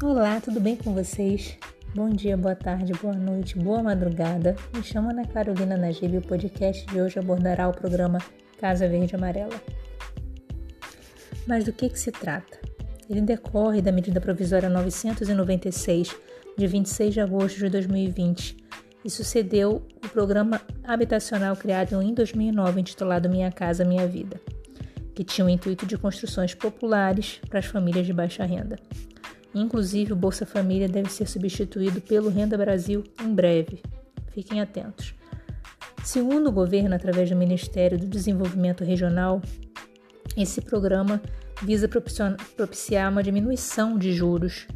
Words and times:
Olá, 0.00 0.40
tudo 0.40 0.60
bem 0.60 0.76
com 0.76 0.94
vocês? 0.94 1.58
Bom 1.92 2.08
dia, 2.08 2.36
boa 2.36 2.54
tarde, 2.54 2.92
boa 2.92 3.16
noite, 3.16 3.58
boa 3.58 3.82
madrugada. 3.82 4.54
Me 4.72 4.80
chamo 4.80 5.10
Ana 5.10 5.26
Carolina 5.26 5.76
Najib 5.76 6.14
e 6.14 6.18
o 6.18 6.22
podcast 6.22 6.86
de 6.86 7.00
hoje 7.00 7.18
abordará 7.18 7.68
o 7.68 7.72
programa 7.72 8.20
Casa 8.60 8.86
Verde 8.86 9.16
Amarela. 9.16 9.60
Mas 11.48 11.64
do 11.64 11.72
que, 11.72 11.88
que 11.88 11.98
se 11.98 12.12
trata? 12.12 12.60
Ele 13.10 13.20
decorre 13.20 13.82
da 13.82 13.90
medida 13.90 14.20
provisória 14.20 14.68
996, 14.68 16.14
de 16.56 16.66
26 16.68 17.14
de 17.14 17.20
agosto 17.20 17.58
de 17.58 17.68
2020, 17.68 18.56
e 19.04 19.10
sucedeu 19.10 19.82
o 19.96 20.08
programa 20.10 20.60
habitacional 20.84 21.56
criado 21.56 22.00
em 22.00 22.14
2009, 22.14 22.80
intitulado 22.80 23.28
Minha 23.28 23.50
Casa 23.50 23.84
Minha 23.84 24.06
Vida, 24.06 24.40
que 25.12 25.24
tinha 25.24 25.44
o 25.44 25.50
intuito 25.50 25.84
de 25.84 25.98
construções 25.98 26.54
populares 26.54 27.40
para 27.50 27.58
as 27.58 27.66
famílias 27.66 28.06
de 28.06 28.12
baixa 28.12 28.44
renda. 28.44 28.78
Inclusive, 29.54 30.12
o 30.12 30.16
Bolsa 30.16 30.44
Família 30.44 30.88
deve 30.88 31.10
ser 31.10 31.26
substituído 31.26 32.00
pelo 32.00 32.28
Renda 32.28 32.56
Brasil 32.56 33.04
em 33.22 33.34
breve. 33.34 33.82
Fiquem 34.32 34.60
atentos. 34.60 35.14
Segundo 36.04 36.48
o 36.48 36.52
governo, 36.52 36.94
através 36.94 37.28
do 37.28 37.36
Ministério 37.36 37.98
do 37.98 38.06
Desenvolvimento 38.06 38.84
Regional, 38.84 39.42
esse 40.36 40.60
programa 40.60 41.20
visa 41.62 41.88
propiciar 41.88 43.10
uma 43.10 43.22
diminuição 43.22 43.98
de 43.98 44.12
juros 44.12 44.66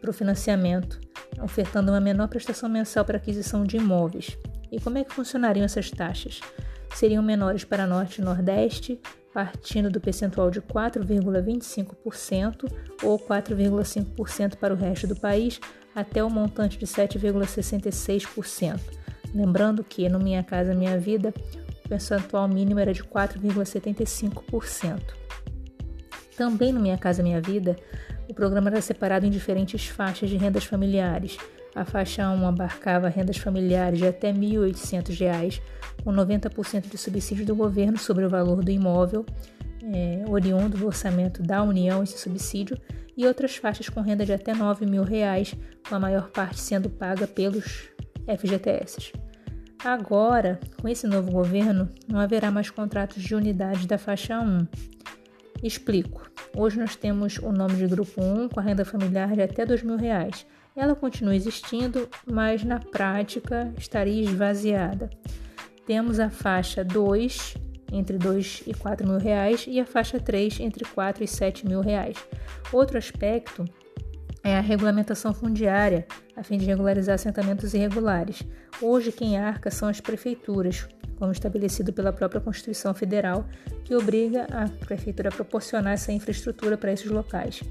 para 0.00 0.10
o 0.10 0.14
financiamento, 0.14 0.98
ofertando 1.42 1.92
uma 1.92 2.00
menor 2.00 2.28
prestação 2.28 2.68
mensal 2.68 3.04
para 3.04 3.18
aquisição 3.18 3.64
de 3.64 3.76
imóveis. 3.76 4.38
E 4.72 4.80
como 4.80 4.96
é 4.96 5.04
que 5.04 5.12
funcionariam 5.12 5.64
essas 5.64 5.90
taxas? 5.90 6.40
Seriam 6.94 7.22
menores 7.22 7.64
para 7.64 7.86
Norte 7.86 8.20
e 8.20 8.24
Nordeste, 8.24 8.98
partindo 9.32 9.88
do 9.90 10.00
percentual 10.00 10.50
de 10.50 10.60
4,25% 10.60 12.70
ou 13.02 13.18
4,5% 13.18 14.56
para 14.56 14.74
o 14.74 14.76
resto 14.76 15.06
do 15.06 15.14
país, 15.14 15.60
até 15.94 16.22
o 16.22 16.28
montante 16.30 16.78
de 16.78 16.86
7,66%. 16.86 18.78
Lembrando 19.34 19.82
que 19.84 20.08
no 20.08 20.18
Minha 20.18 20.42
Casa 20.42 20.74
Minha 20.74 20.98
Vida, 20.98 21.32
o 21.84 21.88
percentual 21.88 22.48
mínimo 22.48 22.80
era 22.80 22.92
de 22.92 23.04
4,75%. 23.04 25.00
Também 26.36 26.72
no 26.72 26.80
Minha 26.80 26.98
Casa 26.98 27.22
Minha 27.22 27.40
Vida, 27.40 27.76
o 28.28 28.34
programa 28.34 28.70
era 28.70 28.80
separado 28.80 29.24
em 29.26 29.30
diferentes 29.30 29.86
faixas 29.86 30.28
de 30.30 30.36
rendas 30.36 30.64
familiares. 30.64 31.36
A 31.74 31.84
faixa 31.84 32.28
1 32.28 32.46
abarcava 32.46 33.08
rendas 33.08 33.36
familiares 33.36 33.98
de 33.98 34.06
até 34.06 34.32
R$ 34.32 34.38
1.800, 34.38 35.60
com 36.02 36.12
90% 36.12 36.88
de 36.90 36.98
subsídio 36.98 37.46
do 37.46 37.54
governo 37.54 37.98
sobre 37.98 38.24
o 38.24 38.28
valor 38.28 38.62
do 38.62 38.70
imóvel, 38.70 39.24
é, 39.82 40.24
oriundo 40.28 40.76
do 40.76 40.86
orçamento 40.86 41.42
da 41.42 41.62
União, 41.62 42.02
esse 42.02 42.18
subsídio, 42.18 42.76
e 43.16 43.26
outras 43.26 43.56
faixas 43.56 43.88
com 43.88 44.00
renda 44.00 44.24
de 44.24 44.32
até 44.32 44.54
9 44.54 44.86
mil 44.86 45.02
reais, 45.02 45.54
com 45.88 45.94
a 45.94 46.00
maior 46.00 46.30
parte 46.30 46.60
sendo 46.60 46.88
paga 46.88 47.26
pelos 47.26 47.88
FGTS. 48.26 49.12
Agora, 49.82 50.60
com 50.80 50.88
esse 50.88 51.06
novo 51.06 51.30
governo, 51.30 51.88
não 52.06 52.20
haverá 52.20 52.50
mais 52.50 52.70
contratos 52.70 53.22
de 53.22 53.34
unidade 53.34 53.86
da 53.86 53.96
faixa 53.96 54.38
1. 54.38 54.66
Explico. 55.62 56.30
Hoje 56.56 56.78
nós 56.78 56.96
temos 56.96 57.38
o 57.38 57.52
nome 57.52 57.74
de 57.74 57.86
grupo 57.86 58.22
1 58.22 58.48
com 58.48 58.60
a 58.60 58.62
renda 58.62 58.84
familiar 58.84 59.34
de 59.34 59.42
até 59.42 59.66
2 59.66 59.82
mil 59.82 59.96
reais. 59.96 60.46
Ela 60.74 60.94
continua 60.94 61.36
existindo, 61.36 62.08
mas 62.24 62.64
na 62.64 62.78
prática 62.78 63.72
estaria 63.76 64.22
esvaziada. 64.22 65.10
Temos 65.86 66.18
a 66.18 66.30
faixa 66.30 66.82
2 66.82 67.56
entre 67.92 68.16
2 68.16 68.62
e 68.66 68.74
4 68.74 69.06
mil 69.06 69.18
reais 69.18 69.66
e 69.68 69.78
a 69.80 69.84
faixa 69.84 70.18
3 70.18 70.60
entre 70.60 70.84
4 70.84 71.24
e 71.24 71.28
7 71.28 71.66
mil 71.66 71.80
reais. 71.80 72.16
Outro 72.72 72.96
aspecto 72.96 73.64
é 74.42 74.56
a 74.56 74.60
regulamentação 74.60 75.34
fundiária, 75.34 76.06
a 76.36 76.42
fim 76.42 76.56
de 76.56 76.64
regularizar 76.64 77.14
assentamentos 77.14 77.74
irregulares. 77.74 78.42
Hoje, 78.80 79.12
quem 79.12 79.38
arca 79.38 79.70
são 79.70 79.88
as 79.88 80.00
prefeituras, 80.00 80.88
como 81.18 81.32
estabelecido 81.32 81.92
pela 81.92 82.12
própria 82.12 82.40
Constituição 82.40 82.94
Federal, 82.94 83.44
que 83.84 83.94
obriga 83.94 84.46
a 84.50 84.68
prefeitura 84.86 85.28
a 85.28 85.32
proporcionar 85.32 85.92
essa 85.92 86.12
infraestrutura 86.12 86.78
para 86.78 86.92
esses 86.92 87.10
locais. 87.10 87.62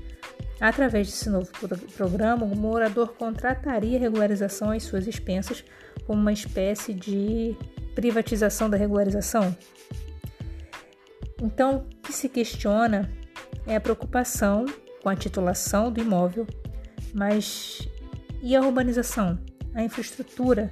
Através 0.62 1.08
desse 1.08 1.30
novo 1.30 1.50
programa, 1.96 2.46
o 2.46 2.56
morador 2.56 3.14
contrataria 3.14 3.98
regularização 3.98 4.72
às 4.72 4.84
suas 4.84 5.08
expensas 5.08 5.64
como 6.06 6.22
uma 6.22 6.34
espécie 6.34 6.94
de 6.94 7.56
privatização 7.96 8.70
da 8.70 8.78
regularização? 8.78 9.56
Então, 11.42 11.86
o 11.88 12.02
que 12.02 12.14
se 12.14 12.28
questiona 12.28 13.10
é 13.66 13.76
a 13.76 13.82
preocupação 13.82 14.66
com 15.02 15.10
a 15.10 15.16
titulação 15.16 15.92
do 15.92 16.02
imóvel, 16.02 16.46
mas 17.14 17.88
e 18.42 18.56
a 18.56 18.62
urbanização? 18.62 19.40
A 19.74 19.84
infraestrutura? 19.84 20.72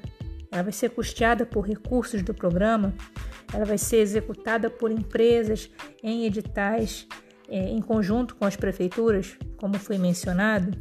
Ela 0.52 0.64
vai 0.64 0.72
ser 0.72 0.90
custeada 0.90 1.46
por 1.46 1.62
recursos 1.62 2.24
do 2.24 2.34
programa? 2.34 2.94
Ela 3.54 3.66
vai 3.66 3.78
ser 3.78 3.98
executada 3.98 4.70
por 4.70 4.92
empresas 4.92 5.70
em 6.02 6.26
editais 6.26 7.08
é, 7.48 7.70
em 7.70 7.82
conjunto 7.82 8.36
com 8.36 8.46
as 8.46 8.56
prefeituras, 8.56 9.38
como 9.58 9.78
foi 9.78 9.98
mencionado? 9.98 10.78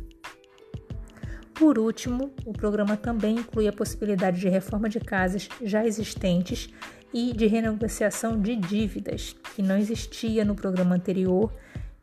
Por 1.55 1.78
último, 1.78 2.34
o 2.45 2.53
programa 2.53 2.97
também 2.97 3.37
inclui 3.37 3.66
a 3.66 3.72
possibilidade 3.72 4.41
de 4.41 4.49
reforma 4.49 4.89
de 4.89 5.00
casas 5.00 5.49
já 5.62 5.87
existentes 5.87 6.69
e 7.15 7.33
de 7.33 7.47
renegociação 7.47 8.39
de 8.39 8.55
dívidas, 8.56 9.34
que 9.55 9.62
não 9.62 9.78
existia 9.78 10.45
no 10.45 10.55
programa 10.55 10.95
anterior, 10.95 11.50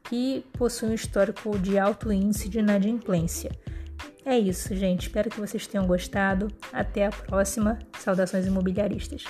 que 0.04 0.46
possui 0.54 0.90
um 0.90 0.94
histórico 0.94 1.58
de 1.58 1.78
alto 1.78 2.12
índice 2.12 2.50
de 2.50 2.60
inadimplência. 2.60 3.52
É 4.26 4.38
isso, 4.38 4.74
gente. 4.76 5.08
Espero 5.08 5.30
que 5.30 5.40
vocês 5.40 5.68
tenham 5.68 5.86
gostado. 5.86 6.48
Até 6.72 7.06
a 7.06 7.10
próxima. 7.10 7.80
Saudações 8.00 8.46
imobiliaristas. 8.46 9.26